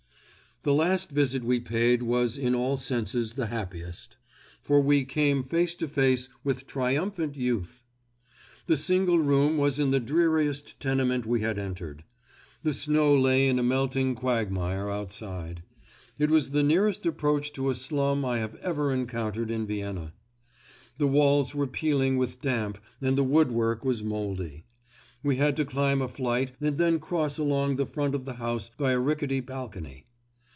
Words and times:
The 0.63 0.75
last 0.75 1.09
visit 1.09 1.43
we 1.43 1.59
paid 1.59 2.03
was 2.03 2.37
in 2.37 2.53
all 2.53 2.77
senses 2.77 3.33
the 3.33 3.47
happiest, 3.47 4.17
for 4.61 4.79
we, 4.79 5.03
came 5.05 5.43
face 5.43 5.75
to 5.77 5.87
face 5.87 6.29
with 6.43 6.67
triumphant 6.67 7.35
youth. 7.35 7.81
The 8.67 8.77
single 8.77 9.17
room 9.17 9.57
was 9.57 9.79
in 9.79 9.89
the 9.89 9.99
dreariest 9.99 10.79
tenement 10.79 11.25
we 11.25 11.41
had 11.41 11.57
entered. 11.57 12.03
The 12.61 12.75
snow 12.75 13.17
lay 13.17 13.47
in 13.47 13.57
a 13.57 13.63
melting 13.63 14.13
quagmire 14.13 14.87
outside. 14.87 15.63
It 16.19 16.29
was 16.29 16.51
the 16.51 16.61
nearest 16.61 17.07
approach 17.07 17.51
to 17.53 17.71
a 17.71 17.73
slum 17.73 18.23
I 18.23 18.37
have 18.37 18.53
encountered 18.63 19.49
in 19.49 19.65
Vienna. 19.65 20.13
The 20.99 21.07
walls 21.07 21.55
were 21.55 21.65
peeling 21.65 22.17
with 22.17 22.39
damp 22.39 22.77
and 23.01 23.17
the 23.17 23.23
woodwork 23.23 23.83
was 23.83 24.03
mouldy. 24.03 24.65
We 25.23 25.37
had 25.37 25.57
to 25.57 25.65
climb 25.65 26.03
a 26.03 26.07
flight 26.07 26.51
and 26.61 26.77
then 26.77 26.99
cross 26.99 27.39
along 27.39 27.77
the 27.77 27.87
front 27.87 28.13
of 28.13 28.25
the 28.25 28.33
house 28.35 28.69
by 28.77 28.91
a 28.91 28.99
rickety 28.99 29.39
balcony. 29.39 30.05